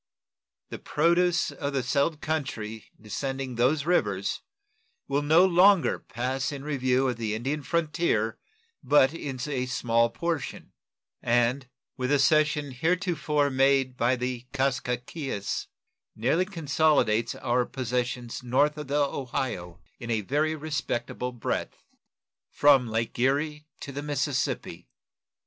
The 0.69 0.79
produce 0.79 1.51
of 1.51 1.73
the 1.73 1.83
settled 1.83 2.21
country 2.21 2.85
descending 2.99 3.53
those 3.53 3.85
rivers 3.85 4.41
will 5.07 5.21
no 5.21 5.45
longer 5.45 5.99
pass 5.99 6.51
in 6.51 6.63
review 6.63 7.07
of 7.07 7.17
the 7.17 7.35
Indian 7.35 7.61
frontier 7.61 8.39
but 8.81 9.13
in 9.13 9.39
a 9.45 9.67
small 9.67 10.09
portion, 10.09 10.73
and, 11.21 11.69
with 11.97 12.09
the 12.09 12.17
cession 12.17 12.71
heretofore 12.71 13.51
made 13.51 13.95
by 13.95 14.15
the 14.15 14.47
Kaskaskias, 14.53 15.67
nearly 16.15 16.45
consolidates 16.45 17.35
our 17.35 17.63
possessions 17.67 18.41
north 18.41 18.79
of 18.79 18.87
the 18.87 19.03
Ohio, 19.05 19.81
in 19.99 20.09
a 20.09 20.21
very 20.21 20.55
respectable 20.55 21.31
breadth 21.31 21.77
from 22.49 22.89
Lake 22.89 23.19
Erie 23.19 23.67
to 23.81 23.91
the 23.91 24.01
Mississippi. 24.01 24.89